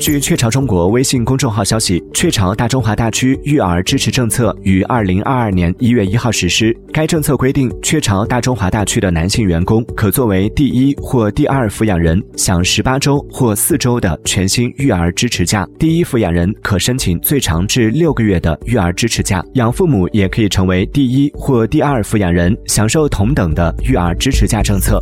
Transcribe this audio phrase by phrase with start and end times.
[0.00, 6.76] 据雀巢中国微信公众号消息雀巢大中华大区育儿支持政策于二零二二年一月一号实施。
[6.92, 15.66] 该政策规定雀巢大中华大区的男性员工可作为第一或第二抚养人享十八周或四周的全新育儿支持假。
[15.78, 19.44] 第一抚养人可申请最长至六个月的育儿支持假。
[19.54, 24.98] 养父母也可以成为第一或第二抚养人享受同等的育儿支持假政策。